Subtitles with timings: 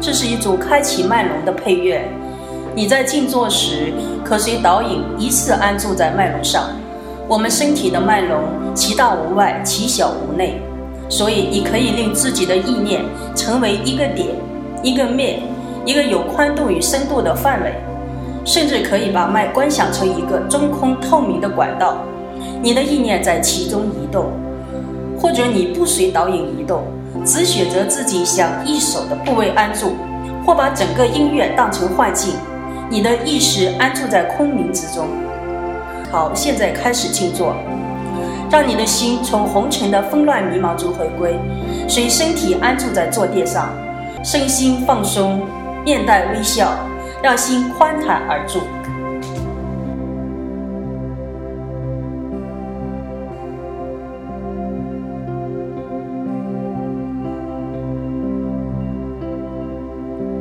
[0.00, 2.06] 这是一组开启脉轮的配乐。
[2.74, 6.68] 你在静坐时，可随导引依次安住在脉轮上。
[7.26, 8.38] 我们身体的脉轮，
[8.74, 10.60] 其大无外，其小无内，
[11.08, 13.02] 所以你可以令自己的意念
[13.34, 14.28] 成为一个点、
[14.82, 15.40] 一个面、
[15.84, 17.74] 一个有宽度与深度的范围，
[18.44, 21.96] 甚至可以把脉观想成一个中空透明的管道，
[22.62, 24.26] 你的意念在其中移动，
[25.18, 26.84] 或者你不随导引移动，
[27.26, 29.96] 只选择自己想一手的部位安住，
[30.46, 32.34] 或把整个音乐当成幻境，
[32.88, 35.08] 你的意识安住在空明之中。
[36.12, 37.56] 好，现在开始静坐，
[38.48, 41.36] 让你的心从红尘的纷乱迷茫中回归，
[41.88, 43.70] 随身体安住在坐垫上，
[44.22, 45.42] 身心放松，
[45.84, 46.72] 面带微笑，
[47.20, 48.60] 让心宽坦而住。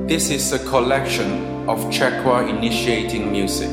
[0.08, 3.72] This is a collection of chakra initiating music.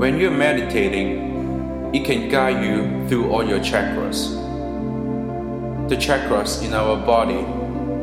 [0.00, 4.32] When you're meditating, it can guide you through all your chakras.
[5.90, 7.44] The chakras in our body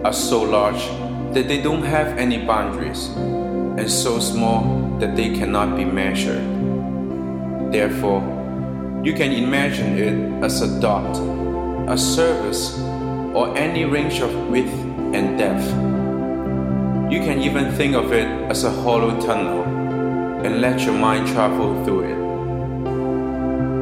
[0.06, 0.86] are so large
[1.34, 6.45] that they don't have any boundaries and so small that they cannot be measured.
[7.73, 8.21] Therefore,
[9.04, 11.17] you can imagine it as a dot,
[11.89, 12.80] a surface,
[13.33, 14.71] or any range of width
[15.15, 15.98] and depth.
[17.09, 19.64] You can even think of it as a hollow tunnel
[20.45, 22.17] and let your mind travel through it.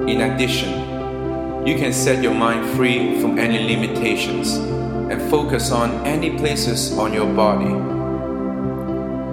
[0.09, 6.37] In addition, you can set your mind free from any limitations and focus on any
[6.37, 7.73] places on your body.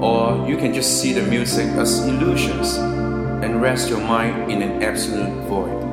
[0.05, 4.83] Or you can just see the music as illusions and rest your mind in an
[4.83, 5.85] absolute void.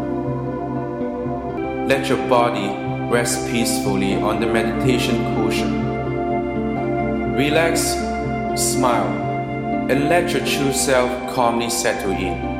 [1.88, 2.68] Let your body
[3.13, 5.91] rest peacefully on the meditation cushion.
[7.41, 7.96] Relax,
[8.56, 9.09] smile,
[9.90, 12.50] and let your true self calmly settle in.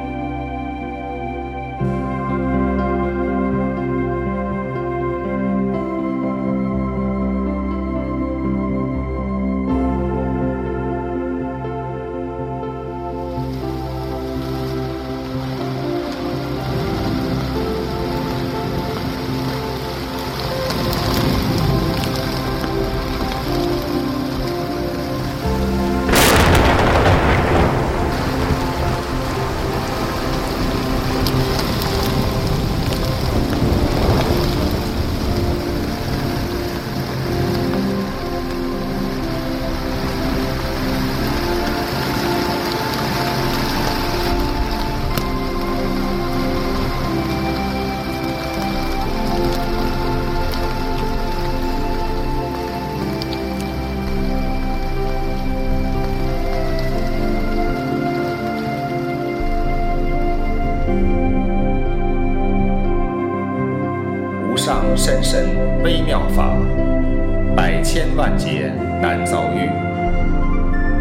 [67.56, 68.72] 百千万劫
[69.02, 69.70] 难遭遇。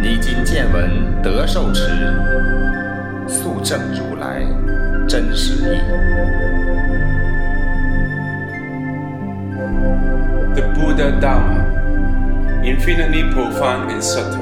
[0.02, 1.82] 你今见闻得受持，
[3.28, 4.46] 速证如来
[5.06, 5.80] 真实义。
[10.54, 11.64] The Buddha Dharma,
[12.64, 14.40] infinitely profound and subtle,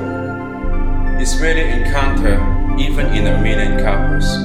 [1.20, 2.40] is rarely encountered
[2.78, 4.38] even in a million kalpas.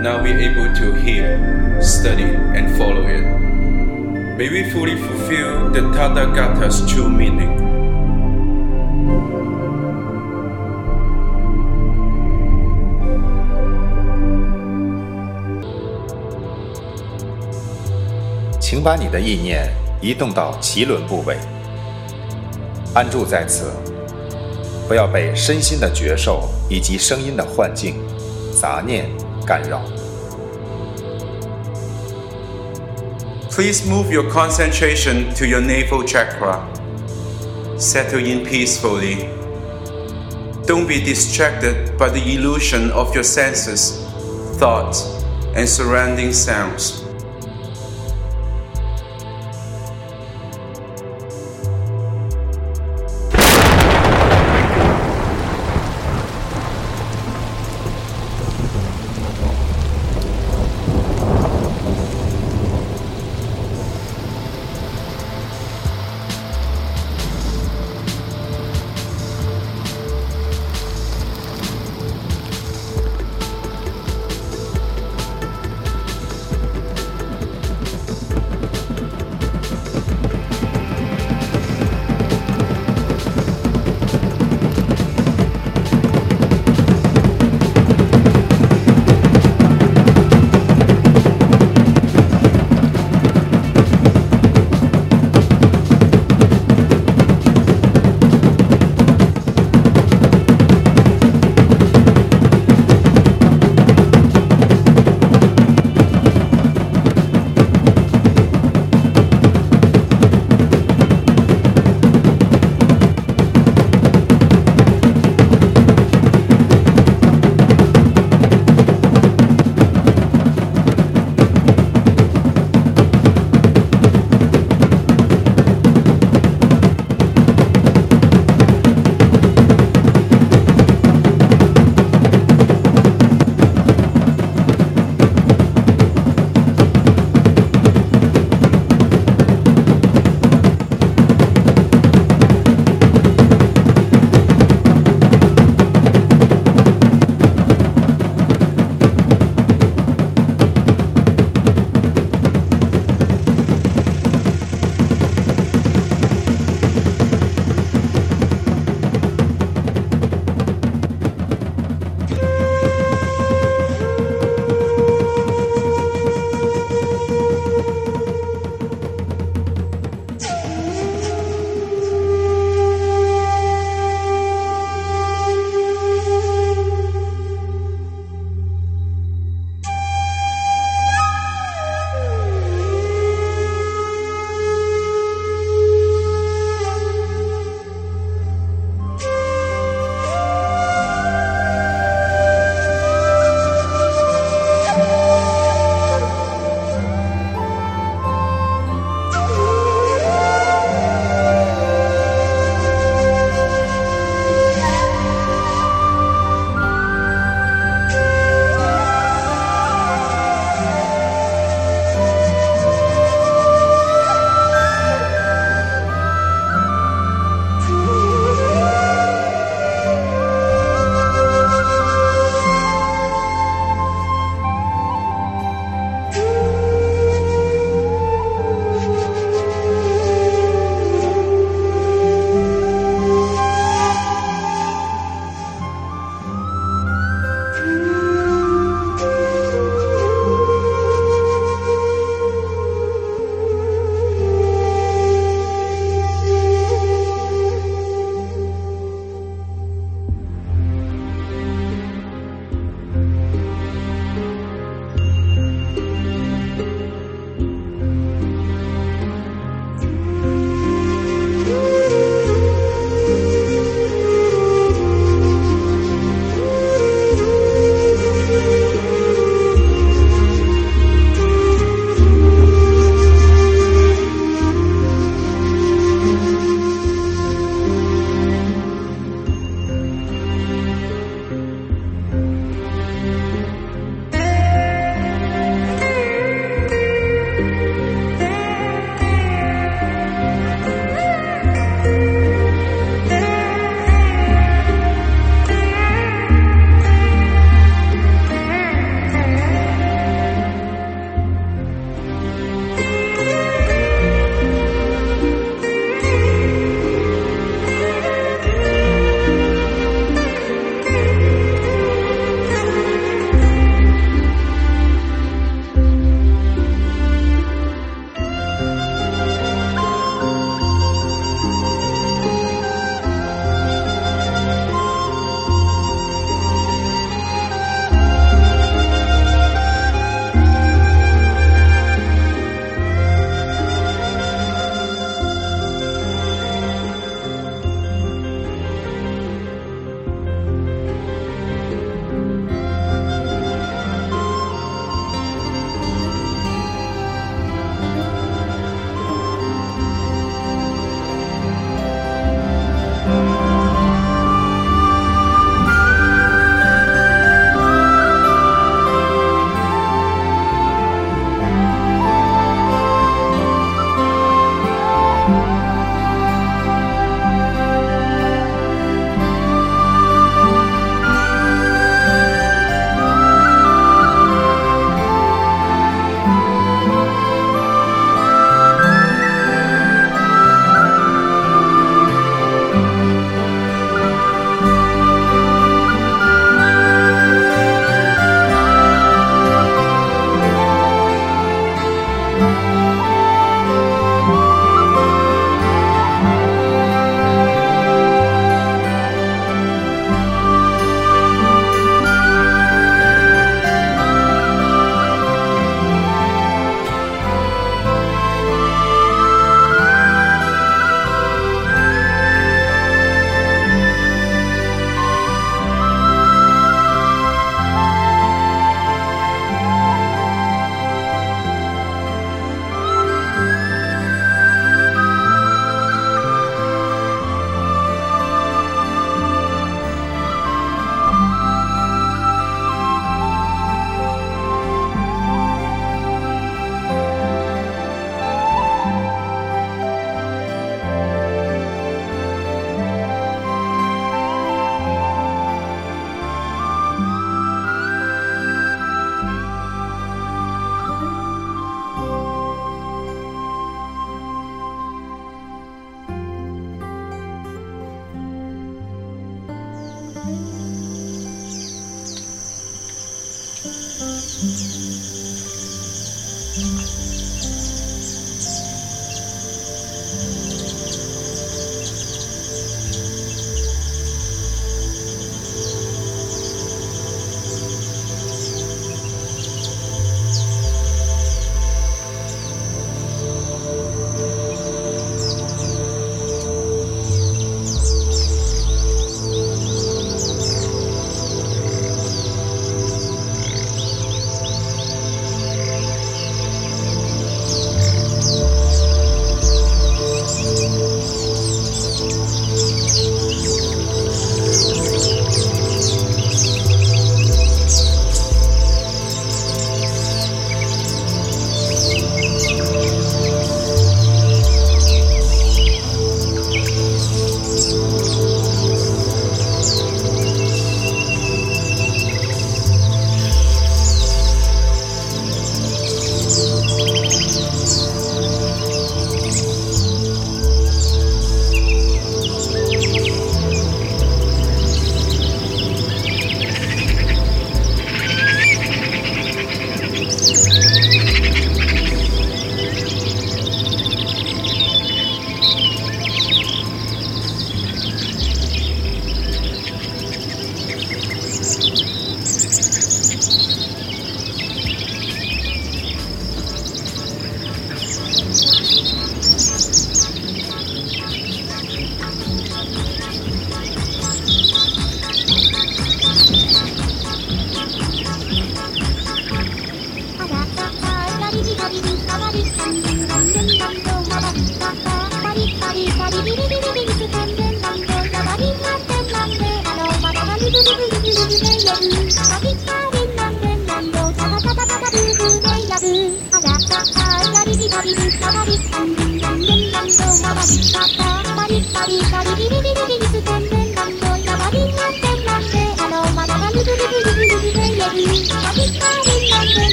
[0.00, 1.38] Now we're able to hear,
[1.80, 3.41] study, and follow it.
[4.42, 7.54] May we fully fulfill the Tathagata's true meaning.
[18.58, 21.36] 请把你的意念移动到脐轮部位，
[22.92, 23.70] 安住在此，
[24.88, 27.94] 不要被身心的觉受以及声音的幻境、
[28.60, 29.08] 杂念
[29.46, 29.82] 干扰。
[33.52, 36.56] Please move your concentration to your navel chakra.
[37.78, 39.28] Settle in peacefully.
[40.64, 44.02] Don't be distracted by the illusion of your senses,
[44.56, 45.22] thoughts,
[45.54, 47.01] and surrounding sounds.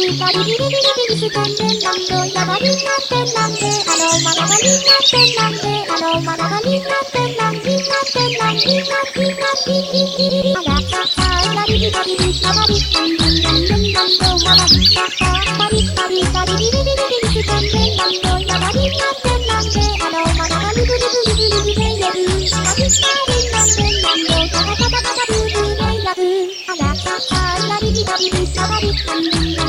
[0.00, 15.28] りがビリビリビリバリ掴んでなんの山になってなんであのまながになってなんであのまながになってなんになってなんになってなんになってあらかかなりびかびびかばりかんなんなんなんなんのまばりかか
[15.58, 26.24] ばりかびかビリビリビリ掴んでなんの山になってなんであのまながにぶるぶるぶるぶるやるかびかりなんでなんのかかかかかぶるぶるやる
[26.68, 29.59] あらかかなりびかびびかばりかんなん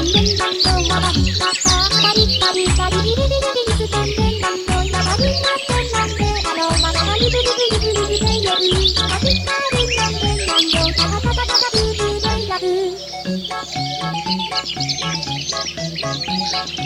[16.52, 16.80] Thank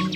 [0.00, 0.15] you.